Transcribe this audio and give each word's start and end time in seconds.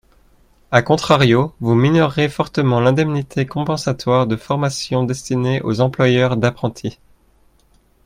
A 0.71 0.81
contrario, 0.81 1.53
vous 1.59 1.75
minorez 1.75 2.27
fortement 2.27 2.79
l’indemnité 2.79 3.45
compensatoire 3.45 4.25
de 4.25 4.35
formation 4.35 5.03
destinée 5.03 5.61
aux 5.61 5.79
employeurs 5.79 6.37
d’apprentis. 6.37 6.97